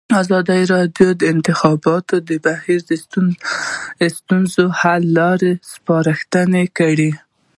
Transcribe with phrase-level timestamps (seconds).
[0.21, 2.15] ازادي راډیو د د انتخاباتو
[2.45, 2.79] بهیر
[4.01, 7.11] د ستونزو حل لارې سپارښتنې کړي.